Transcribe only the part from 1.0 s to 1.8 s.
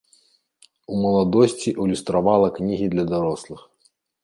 маладосці